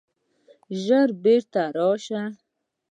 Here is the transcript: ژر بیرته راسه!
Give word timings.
ژر 0.83 1.09
بیرته 1.23 1.63
راسه! 1.75 2.21